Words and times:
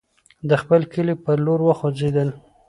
د 0.49 0.51
خپل 0.61 0.81
کلي 0.93 1.15
پر 1.23 1.37
لور 1.45 1.59
وخوځېدل. 1.63 2.29